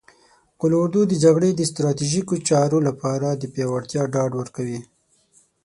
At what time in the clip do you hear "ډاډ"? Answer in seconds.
4.13-4.31